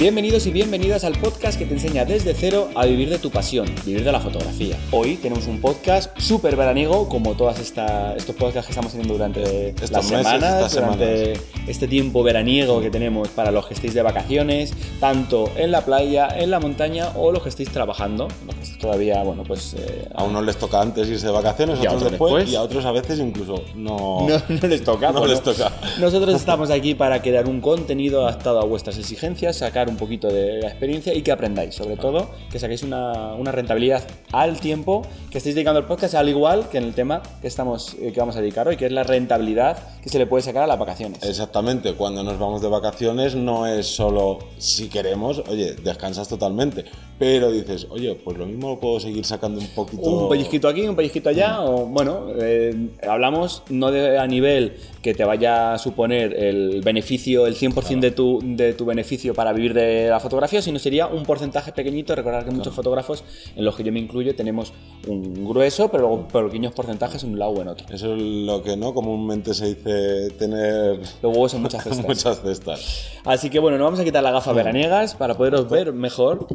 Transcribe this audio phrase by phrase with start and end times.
[0.00, 3.66] Bienvenidos y bienvenidas al podcast que te enseña desde cero a vivir de tu pasión,
[3.84, 4.78] vivir de la fotografía.
[4.92, 9.90] Hoy tenemos un podcast súper veraniego, como todos estos podcasts que estamos teniendo durante Estos
[9.90, 11.34] las meses, semanas, durante
[11.66, 16.28] este tiempo veraniego que tenemos para los que estéis de vacaciones, tanto en la playa,
[16.34, 19.74] en la montaña o los que estéis trabajando, los todavía, bueno, pues...
[19.74, 22.50] eh, A unos les toca antes irse de vacaciones, a otros después, después.
[22.52, 24.26] y a otros a veces incluso no.
[24.28, 25.12] no, no les toca.
[25.12, 25.70] No les toca.
[26.00, 30.60] Nosotros estamos aquí para crear un contenido adaptado a vuestras exigencias, sacar un poquito de
[30.62, 35.38] la experiencia y que aprendáis, sobre todo que saquéis una, una rentabilidad al tiempo que
[35.38, 38.36] estéis dedicando al podcast, al igual que en el tema que, estamos, eh, que vamos
[38.36, 41.22] a dedicar hoy, que es la rentabilidad que se le puede sacar a las vacaciones.
[41.22, 46.84] Exactamente, cuando nos vamos de vacaciones no es solo si queremos, oye, descansas totalmente,
[47.18, 50.02] pero dices, oye, pues lo mismo puedo seguir sacando un poquito.
[50.02, 52.74] Un pellizquito aquí, un pellizquito allá, o bueno, eh,
[53.08, 58.10] hablamos no de a nivel que te vaya a suponer el beneficio, el 100% de,
[58.10, 62.14] tu, de tu beneficio para vivir de la fotografía, sino sería un porcentaje pequeñito.
[62.14, 63.24] Recordar que muchos fotógrafos,
[63.56, 64.72] en los que yo me incluyo, tenemos
[65.06, 67.86] un grueso, pero luego pequeños porcentajes en un lado o en otro.
[67.90, 72.06] Eso es lo que no comúnmente se dice tener Los huevos en muchas cestas.
[72.06, 73.20] muchas cestas.
[73.24, 76.46] Así que bueno, nos vamos a quitar las gafas veraniegas para poderos ver mejor.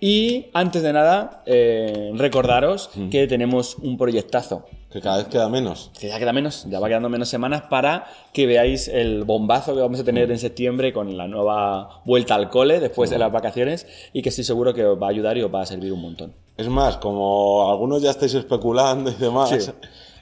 [0.00, 5.90] Y antes de nada, eh, recordaros que tenemos un proyectazo Que cada vez queda menos.
[5.98, 8.04] que ya queda menos, ya va quedando menos semanas para
[8.34, 12.50] que veáis el bombazo que vamos a tener en septiembre con la nueva vuelta al
[12.50, 15.42] cole después de las vacaciones y que estoy seguro que os va a ayudar y
[15.42, 16.34] os va a servir un montón.
[16.58, 19.70] Es más, como algunos ya estáis especulando y demás, Sí.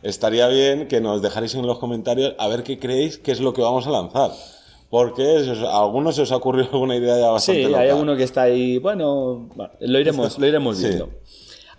[0.03, 3.53] estaría bien que nos dejarais en los comentarios a ver qué creéis que es lo
[3.53, 4.31] que vamos a lanzar.
[4.89, 7.81] Porque si os- a algunos se os ha ocurrido alguna idea ya bastante Sí, loca.
[7.81, 9.49] hay alguno que está ahí, bueno,
[9.81, 10.99] lo iremos, lo iremos Sí.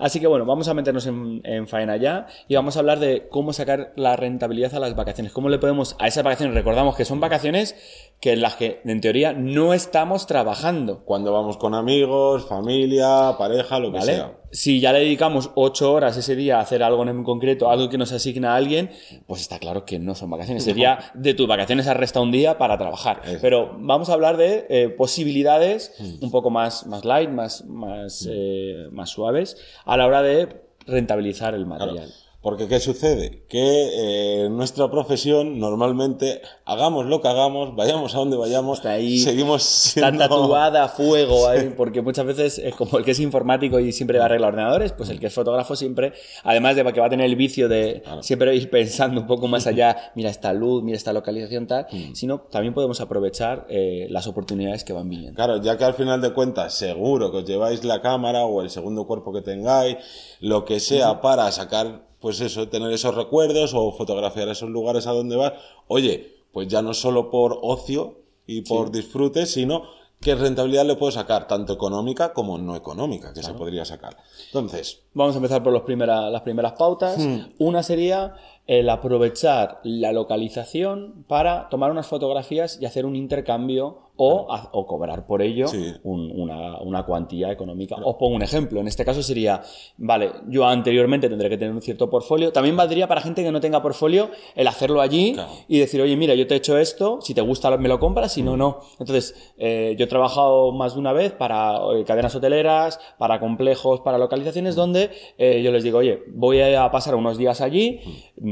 [0.01, 3.27] Así que bueno, vamos a meternos en, en faena ya y vamos a hablar de
[3.29, 5.31] cómo sacar la rentabilidad a las vacaciones.
[5.31, 6.55] ¿Cómo le podemos a esas vacaciones?
[6.55, 7.75] Recordamos que son vacaciones
[8.19, 11.05] que en las que en teoría no estamos trabajando.
[11.05, 14.15] Cuando vamos con amigos, familia, pareja, lo que ¿Vale?
[14.15, 14.40] sea.
[14.51, 17.97] Si ya le dedicamos ocho horas ese día a hacer algo en concreto, algo que
[17.97, 18.89] nos asigna a alguien,
[19.27, 20.63] pues está claro que no son vacaciones.
[20.63, 23.21] Sería de tus vacaciones has restado un día para trabajar.
[23.41, 26.23] Pero vamos a hablar de eh, posibilidades Mm.
[26.25, 30.47] un poco más, más light, más, más, eh, más suaves a la hora de
[30.85, 31.95] rentabilizar el Claro.
[32.41, 33.43] Porque ¿qué sucede?
[33.47, 39.19] Que eh, nuestra profesión normalmente hagamos lo que hagamos, vayamos a donde vayamos, Está ahí,
[39.19, 39.61] seguimos
[39.95, 40.27] Está siendo...
[40.27, 44.19] tatuada a fuego ahí, porque muchas veces es como el que es informático y siempre
[44.19, 46.13] arregla ordenadores, pues el que es fotógrafo siempre,
[46.43, 49.67] además de que va a tener el vicio de siempre ir pensando un poco más
[49.67, 54.83] allá, mira esta luz, mira esta localización tal, sino también podemos aprovechar eh, las oportunidades
[54.83, 55.35] que van viniendo.
[55.35, 58.71] Claro, ya que al final de cuentas seguro que os lleváis la cámara o el
[58.71, 59.97] segundo cuerpo que tengáis,
[60.39, 65.11] lo que sea para sacar, pues eso, tener esos recuerdos o fotografiar esos lugares a
[65.11, 65.53] donde vas,
[65.87, 69.83] oye, pues ya no solo por ocio y por disfrute, sino
[70.19, 74.17] qué rentabilidad le puedo sacar, tanto económica como no económica, que se podría sacar.
[74.47, 77.17] Entonces, Vamos a empezar por los primera- las primeras pautas.
[77.57, 78.35] Una sería
[78.79, 84.85] el aprovechar la localización para tomar unas fotografías y hacer un intercambio o, a- o
[84.85, 85.93] cobrar por ello Sí.
[86.03, 87.95] un- una, una cuantía económica.
[87.95, 88.79] Os pongo un ejemplo.
[88.79, 89.61] En este caso sería,
[89.97, 92.51] vale, yo anteriormente tendré que tener un cierto portfolio.
[92.51, 95.49] También valdría para gente que no tenga portfolio el hacerlo allí Claro.
[95.67, 98.33] y decir, oye, mira, yo te he hecho esto, si te gusta me lo compras,
[98.33, 98.79] si no, no.
[98.99, 104.01] Entonces, eh, yo he trabajado más de una vez para eh, cadenas hoteleras, para complejos,
[104.01, 108.01] para localizaciones donde eh, yo les digo, oye, voy a pasar unos días allí,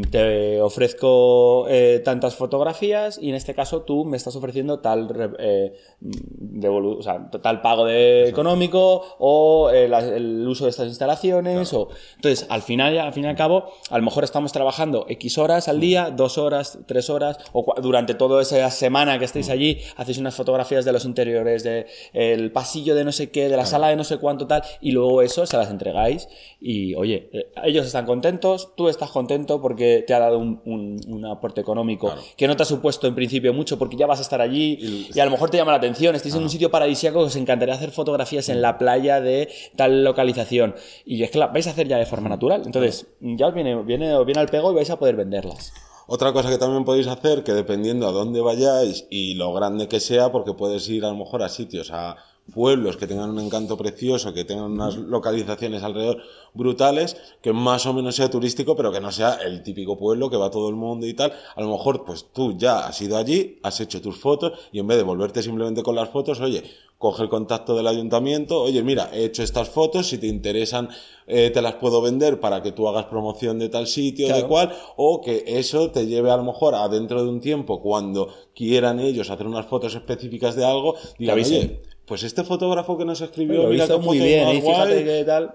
[0.09, 5.74] te ofrezco eh, tantas fotografías y en este caso tú me estás ofreciendo tal, eh,
[6.02, 11.74] devolu- o sea, tal pago de económico o eh, la- el uso de estas instalaciones.
[11.74, 15.38] O, entonces, al final, al fin y al cabo, a lo mejor estamos trabajando X
[15.38, 19.80] horas al día, dos horas, tres horas, o durante toda esa semana que estéis allí,
[19.97, 23.66] hacéis unas fotografías de los interiores, de el pasillo de no sé qué, de la
[23.66, 26.28] sala de no sé cuánto tal, y luego eso se las entregáis
[26.61, 30.99] y, oye, eh, ellos están contentos, tú estás contento porque te ha dado un, un-
[31.07, 32.22] un aporte económico Claro.
[32.37, 35.19] que no te ha supuesto en principio mucho porque ya vas a estar allí y,
[35.19, 37.75] a lo mejor te llama la atención, estáis en un sitio paradisíaco que os encantaría
[37.75, 40.75] hacer fotografías en la playa de tal localización
[41.05, 43.81] y es que la vais a hacer ya de forma natural, entonces ya os viene,
[43.84, 45.72] viene, os viene al pego y vais a poder venderlas.
[46.11, 49.99] Otra cosa que también podéis hacer, que dependiendo a dónde vayáis y lo grande que
[49.99, 52.16] sea, porque puedes ir a lo mejor a sitios, a
[52.51, 56.22] pueblos que tengan un encanto precioso, que tengan unas localizaciones alrededor
[56.53, 60.37] brutales, que más o menos sea turístico, pero que no sea el típico pueblo que
[60.37, 61.34] va todo el mundo y tal.
[61.55, 64.87] A lo mejor, pues tú ya has ido allí, has hecho tus fotos y en
[64.87, 66.63] vez de volverte simplemente con las fotos, oye,
[66.99, 70.90] coge el contacto del ayuntamiento, oye, mira, he hecho estas fotos, si te interesan,
[71.28, 74.75] eh, te las puedo vender para que tú hagas promoción de tal sitio, de cual,
[74.97, 78.99] o que eso te lleve a lo mejor a dentro de un tiempo, cuando quieran
[78.99, 81.79] ellos hacer unas fotos específicas de algo, digan, oye,
[82.09, 85.53] pues este fotógrafo que nos escribió, lo mira hizo muy bien, y fíjate qué tal.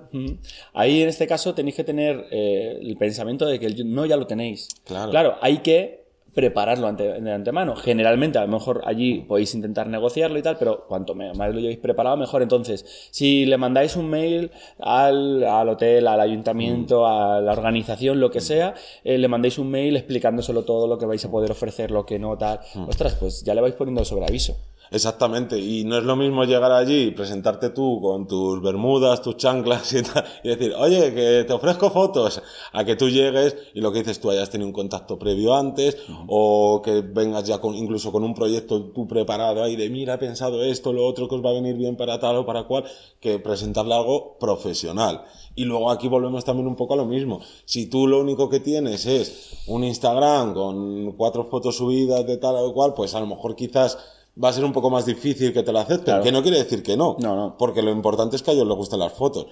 [0.72, 4.16] Ahí en este caso tenéis que tener eh, el pensamiento de que el no ya
[4.16, 4.68] lo tenéis.
[5.10, 5.34] Claro.
[5.42, 6.02] hay que
[6.34, 7.76] prepararlo ante- de antemano.
[7.76, 11.78] Generalmente, a lo mejor allí podéis intentar negociarlo y tal, pero cuanto más lo llevéis
[11.78, 12.42] preparado, mejor.
[12.42, 18.32] Entonces, si le mandáis un mail al, al hotel, al ayuntamiento, a la organización, lo
[18.32, 18.74] que sea,
[19.04, 22.18] eh, le mandéis un mail explicándoselo todo lo que vais a poder ofrecer, lo que
[22.18, 22.58] no, tal.
[22.88, 24.56] Ostras, pues ya le vais poniendo sobre aviso.
[24.94, 29.36] Exactamente, y no es lo mismo llegar allí y presentarte tú con tus bermudas, tus
[29.36, 32.40] chanclas y tal, y decir, oye, que te ofrezco fotos,
[32.72, 35.96] a que tú llegues y lo que dices tú hayas tenido un contacto previo antes,
[36.28, 40.18] o que vengas ya con, incluso con un proyecto tú preparado ahí de, mira, he
[40.18, 42.84] pensado esto, lo otro que os va a venir bien para tal o para cual,
[43.18, 45.24] que presentarle algo profesional.
[45.56, 47.40] Y luego aquí volvemos también un poco a lo mismo.
[47.64, 52.54] Si tú lo único que tienes es un Instagram con cuatro fotos subidas de tal
[52.58, 53.98] o cual, pues a lo mejor quizás
[54.42, 56.04] va a ser un poco más difícil que te lo acepten.
[56.04, 56.22] Claro.
[56.22, 57.16] Que no quiere decir que no.
[57.20, 57.56] No, no.
[57.58, 59.46] Porque lo importante es que a ellos les gusten las fotos.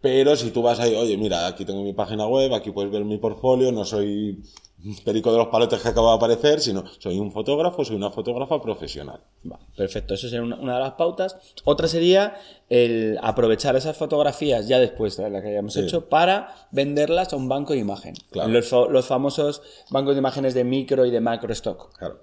[0.00, 3.04] Pero si tú vas ahí, oye, mira, aquí tengo mi página web, aquí puedes ver
[3.04, 4.40] mi portfolio, no soy
[5.04, 8.62] perico de los palotes que acaba de aparecer, sino soy un fotógrafo, soy una fotógrafa
[8.62, 9.20] profesional.
[9.50, 11.36] Va, perfecto, eso sería una, de las pautas.
[11.64, 12.36] Otra sería
[12.68, 15.80] el aprovechar esas fotografías ya después de las que hayamos Sí.
[15.80, 18.14] hecho para venderlas a un banco de imagen.
[18.30, 18.50] Claro.
[18.50, 21.92] Los, los famosos bancos de imágenes de micro y de macro stock.
[21.98, 22.20] Claro.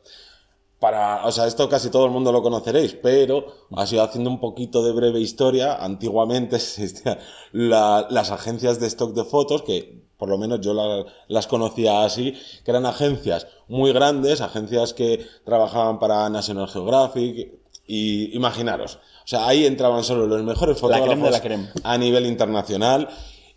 [0.85, 4.83] Para, o sea, esto casi todo el mundo lo conoceréis, pero así haciendo un poquito
[4.85, 7.17] de breve historia, antiguamente existían
[7.53, 12.03] la- las agencias de stock de fotos, que por lo menos yo la- las conocía
[12.05, 12.33] así,
[12.63, 17.53] que eran agencias muy grandes, agencias que trabajaban para National Geographic,
[17.87, 21.69] y imaginaros, o sea, ahí entraban solo los mejores La creme fotógrafos de la creme.
[21.83, 23.09] a nivel internacional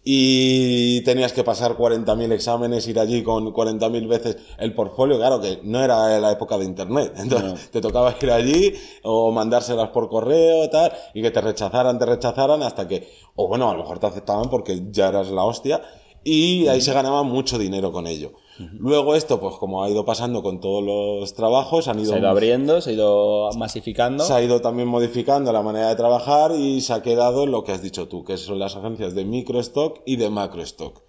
[0.04, 5.60] y tenías que pasar 40.000 exámenes, ir allí con 40.000 veces el portfolio, claro que
[5.64, 10.68] no era la época de internet, entonces te tocaba ir allí o mandárselas por correo
[10.70, 14.06] tal y que te rechazaran, te rechazaran hasta que, o bueno, a lo mejor te
[14.06, 15.82] aceptaban porque ya eras la hostia
[16.24, 18.32] y ahí se ganaba mucho dinero con ello.
[18.78, 22.18] Luego esto, pues como ha ido pasando con todos los trabajos, han ido Se ha
[22.18, 24.24] ido abriendo, se ha ido masificando.
[24.24, 27.64] se ha ido también modificando la manera de trabajar y se ha quedado en lo
[27.64, 31.02] que has dicho tú, que son las agencias de microstock y de macrostock,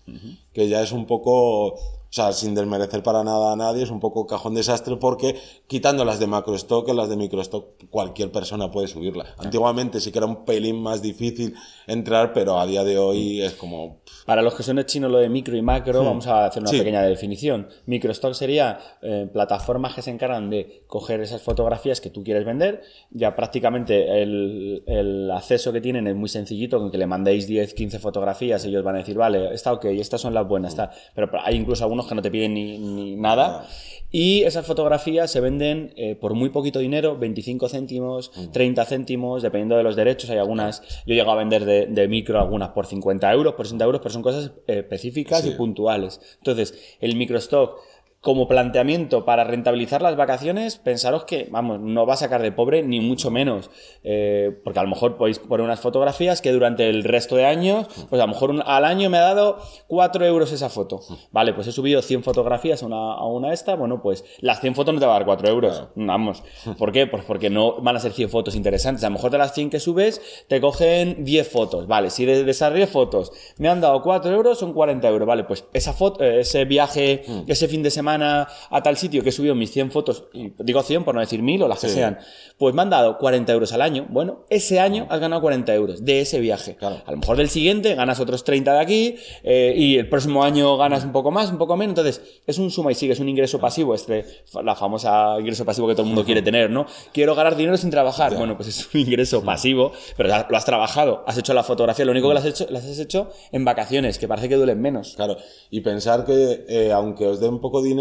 [0.54, 1.76] que ya es un poco,
[2.10, 5.36] o sea, sin desmerecer para nada a nadie, es un poco cajón desastre porque
[5.68, 9.26] quitando las de macrostock, las de microstock cualquier persona puede subirla.
[9.38, 11.54] Antiguamente sí que era un pelín más difícil
[11.88, 14.00] entrar, pero a día de hoy es como...
[14.26, 16.70] Para los que son de chino lo de micro y macro, vamos a hacer una
[16.72, 16.78] Sí.
[16.80, 17.68] pequeña definición.
[17.86, 22.82] Microstock sería eh, plataformas que se encargan de coger esas fotografías que tú quieres vender.
[23.12, 27.74] Ya prácticamente el, el acceso que tienen es muy sencillito, con que le mandéis 10,
[27.74, 30.92] 15 fotografías, ellos van a decir, vale, está ok, estas son las buenas, está.
[31.16, 33.68] Pero hay incluso algunos que no te piden ni, ni nada.
[34.12, 39.78] Y esas fotografías se venden eh, por muy poquito dinero, 25 céntimos, 30 céntimos, dependiendo
[39.78, 40.32] de los derechos.
[40.32, 43.68] Hay algunas, yo he llegado a vender de, de micro algunas por 50 euros, por
[43.68, 46.20] 60 euros, pero son cosas eh, específicas y puntuales.
[46.38, 47.80] Entonces, el microstock
[48.22, 52.84] como planteamiento para rentabilizar las vacaciones, pensaros que, vamos, no va a sacar de pobre
[52.84, 53.72] ni mucho menos.
[54.04, 57.88] Eh, porque a lo mejor podéis poner unas fotografías que durante el resto de años,
[58.10, 61.00] pues a lo mejor un- al año me ha dado 4 euros esa foto.
[61.32, 64.76] Vale, pues he subido 100 fotografías a una, a una esta, bueno, pues las 100
[64.76, 65.86] fotos no te va a dar 4 euros.
[65.96, 66.44] Vamos.
[66.78, 67.08] ¿Por qué?
[67.08, 69.02] Pues porque no van a ser 100 fotos interesantes.
[69.06, 71.88] A lo mejor de las 100 que subes, te cogen 10 fotos.
[71.88, 75.26] Vale, si de, de esas 10 fotos me han dado 4 euros, son 40 euros.
[75.26, 79.30] Vale, pues esa foto, eh, ese viaje, ese fin de semana a tal sitio que
[79.30, 81.88] he subido mis 100 fotos, y digo 100 por no decir 1000 o las que
[81.90, 81.96] Sí.
[81.96, 82.18] sean,
[82.58, 84.06] pues me han dado 40 euros al año.
[84.10, 86.76] Bueno, ese año has ganado 40 euros de ese viaje.
[86.76, 87.02] Claro.
[87.06, 90.78] A lo mejor del siguiente ganas otros 30 de aquí eh, y el próximo año
[90.78, 91.92] ganas un poco más, un poco menos.
[91.98, 94.26] Entonces, es un suma y sigue, es un ingreso pasivo, este,
[94.64, 96.86] la famosa ingreso pasivo que todo el mundo quiere tener, ¿no?
[97.14, 98.36] Quiero ganar dinero sin trabajar.
[98.36, 102.12] Bueno, pues es un ingreso pasivo, pero lo has trabajado, has hecho la fotografía, lo
[102.12, 105.14] único que las has hecho, las has hecho en vacaciones, que parece que duelen menos.
[105.16, 105.38] Claro,
[105.70, 107.99] y pensar que eh, aunque os den poco dinero,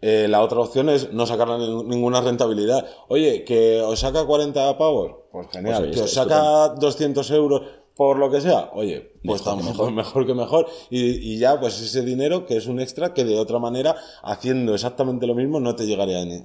[0.00, 2.86] eh, la otra opción es no sacarle nin- ninguna rentabilidad.
[3.08, 5.76] Oye, que os saca 40 pavos, pues genial.
[5.78, 7.62] Pues oye, que os saca 200 euros
[7.96, 9.40] por lo que sea, oye, pues
[9.70, 10.66] Mejor mejor que mejor.
[10.90, 13.94] Y, y ya, pues ese dinero que es un extra que de otra manera,
[14.24, 16.44] haciendo exactamente lo mismo, no te llegaría ni,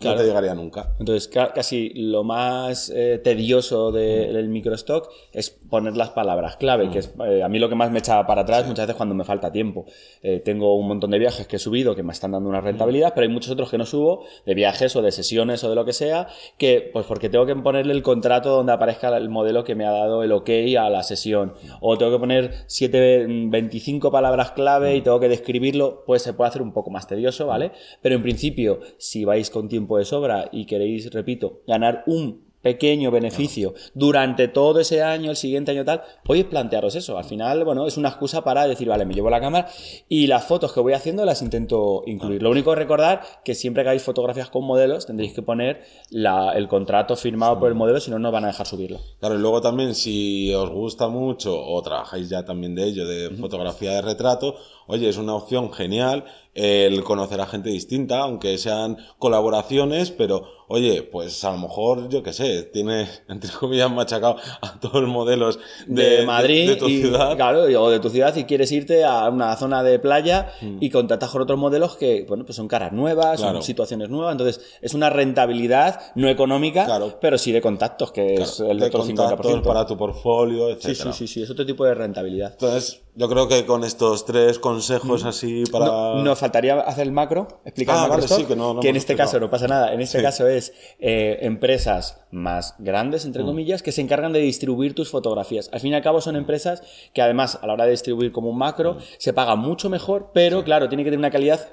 [0.00, 0.16] Claro.
[0.16, 0.94] no te llegaría nunca.
[0.98, 6.90] Entonces, ca- casi lo más eh, tedioso de- del microstock es poner las palabras clave,
[6.90, 9.14] que es eh, a mí lo que más me echa para atrás muchas veces cuando
[9.14, 9.84] me falta tiempo.
[10.22, 13.12] Eh, tengo un montón de viajes que he subido que me están dando una rentabilidad,
[13.14, 15.84] pero hay muchos otros que no subo, de viajes o de sesiones o de lo
[15.84, 16.28] que sea,
[16.58, 19.90] que pues porque tengo que ponerle el contrato donde aparezca el modelo que me ha
[19.90, 25.02] dado el ok a la sesión, o tengo que poner 7, 25 palabras clave y
[25.02, 27.72] tengo que describirlo, pues se puede hacer un poco más tedioso, ¿vale?
[28.00, 33.10] Pero en principio, si vais con tiempo de sobra y queréis, repito, ganar un pequeño
[33.10, 37.16] beneficio durante todo ese año, el siguiente año tal, podéis plantearos eso.
[37.16, 39.68] Al final, bueno, es una excusa para decir, vale, me llevo la cámara
[40.08, 42.42] y las fotos que voy haciendo las intento incluir.
[42.42, 46.68] Lo único que recordar que siempre que hagáis fotografías con modelos tendréis que poner el
[46.68, 49.00] contrato firmado por el modelo, si no, no van a dejar subirlo.
[49.20, 53.30] Claro, y luego también si os gusta mucho o trabajáis ya también de ello, de
[53.30, 54.56] fotografía de retrato,
[54.86, 61.02] oye, es una opción genial el conocer a gente distinta, aunque sean colaboraciones, pero oye,
[61.02, 65.58] pues a lo mejor, yo qué sé, tienes, entre comillas, machacado a todos los modelos
[65.86, 67.34] de, Madrid, de, tu ciudad.
[67.36, 70.78] Claro, o de tu ciudad y quieres irte a una zona de playa mm.
[70.80, 74.60] y contactas con otros modelos que, bueno, pues son caras nuevas, son situaciones nuevas, entonces
[74.80, 76.86] es una rentabilidad no económica,
[77.20, 79.62] pero sí de contactos, que es el otro 50%.
[79.62, 80.82] para tu portfolio, etc.
[80.82, 82.52] Sí, sí, sí, sí, es otro tipo de rentabilidad.
[82.52, 85.26] Entonces, yo creo que con estos tres consejos mm.
[85.26, 86.14] así para...
[86.22, 89.16] nos faltaría hacer el macro, explicar ah, el macro vale, que, no, que en este
[89.16, 93.46] caso no pasa nada, en este caso es eh, empresas más grandes, entre mm.
[93.46, 95.68] comillas, que se encargan de distribuir tus fotografías.
[95.72, 98.50] Al fin y al cabo son empresas que además a la hora de distribuir como
[98.50, 98.98] un macro mm.
[99.18, 101.68] se paga mucho mejor, pero claro, tiene que tener una calidad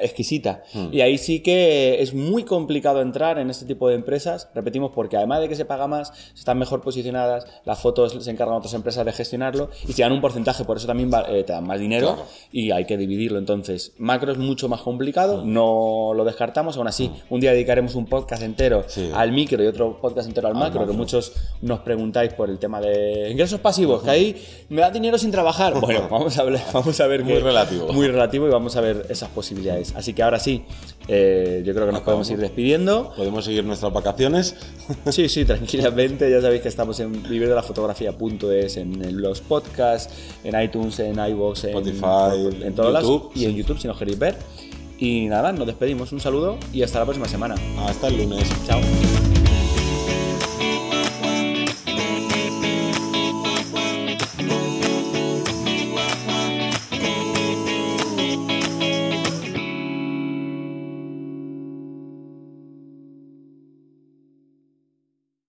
[0.00, 0.62] exquisita.
[0.72, 0.88] Hmm.
[0.92, 5.16] Y ahí sí que es muy complicado entrar en este tipo de empresas, repetimos, porque
[5.16, 9.04] además de que se paga más, están mejor posicionadas, las fotos se encargan otras empresas
[9.04, 12.16] de gestionarlo y se dan un porcentaje, por eso también eh, te dan más dinero
[12.52, 13.38] y hay que dividirlo.
[13.38, 15.52] Entonces, macro es mucho más complicado, hmm.
[15.52, 17.34] no lo descartamos, aún así, hmm.
[17.34, 20.92] un día dedicaremos un podcast entero al micro y otro podcast entero al, macro, que
[20.92, 24.36] muchos nos preguntáis por el tema de ingresos pasivos, que ahí
[24.68, 25.74] me da dinero sin trabajar.
[25.88, 27.92] Bueno, vamos a ver, vamos a ver muy relativo.
[27.92, 29.87] Muy relativo y vamos a ver esas posibilidades.
[29.96, 30.62] Así que ahora sí,
[31.08, 33.12] eh, yo creo que nos podemos ir despidiendo.
[33.16, 34.56] Podemos seguir nuestras vacaciones.
[35.10, 36.30] Sí, sí, tranquilamente.
[36.30, 40.12] Ya sabéis que estamos en vivirdelafotografía.es, en los podcasts,
[40.44, 44.18] en iTunes, en iVoox, en Spotify, en, todos YouTube, y en YouTube si nos queréis
[44.18, 44.36] ver.
[44.98, 46.12] Y nada, nos despedimos.
[46.12, 47.54] Un saludo y hasta la próxima semana.
[47.86, 48.48] Hasta el lunes.
[48.66, 48.80] Chao.